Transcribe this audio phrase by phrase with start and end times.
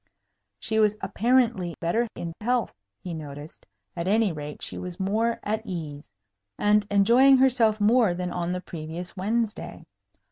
[0.59, 5.61] She was apparently better in health, he noticed; at any rate, she was more at
[5.63, 6.09] ease,
[6.57, 9.85] and enjoying herself more than on the previous Wednesday.